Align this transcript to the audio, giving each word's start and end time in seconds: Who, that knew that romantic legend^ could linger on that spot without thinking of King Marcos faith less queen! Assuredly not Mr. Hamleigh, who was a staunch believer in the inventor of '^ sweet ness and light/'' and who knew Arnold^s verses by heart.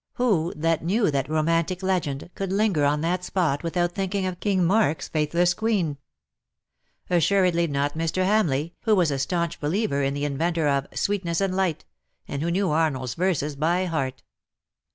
Who, 0.13 0.51
that 0.55 0.83
knew 0.83 1.11
that 1.11 1.29
romantic 1.29 1.81
legend^ 1.81 2.33
could 2.33 2.51
linger 2.51 2.85
on 2.85 3.01
that 3.01 3.23
spot 3.23 3.61
without 3.61 3.91
thinking 3.93 4.25
of 4.25 4.39
King 4.39 4.65
Marcos 4.65 5.07
faith 5.07 5.31
less 5.35 5.53
queen! 5.53 5.99
Assuredly 7.11 7.67
not 7.67 7.93
Mr. 7.93 8.25
Hamleigh, 8.25 8.71
who 8.85 8.95
was 8.95 9.11
a 9.11 9.19
staunch 9.19 9.59
believer 9.59 10.01
in 10.01 10.15
the 10.15 10.25
inventor 10.25 10.67
of 10.67 10.89
'^ 10.89 10.97
sweet 10.97 11.23
ness 11.23 11.39
and 11.39 11.53
light/'' 11.53 11.85
and 12.27 12.41
who 12.41 12.49
knew 12.49 12.69
Arnold^s 12.69 13.15
verses 13.15 13.55
by 13.55 13.85
heart. 13.85 14.23